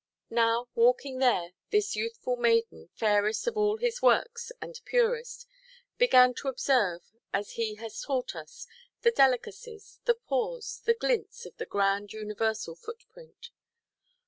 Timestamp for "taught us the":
8.01-9.11